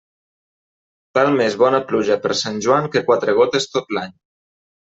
[1.17, 4.19] Val més bona pluja per Sant Joan que quatre gotes tot l'any.